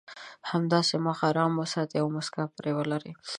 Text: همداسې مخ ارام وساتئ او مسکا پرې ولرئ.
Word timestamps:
همداسې 0.51 0.95
مخ 1.05 1.19
ارام 1.29 1.53
وساتئ 1.57 1.97
او 2.01 2.07
مسکا 2.17 2.43
پرې 2.55 2.71
ولرئ. 2.75 3.11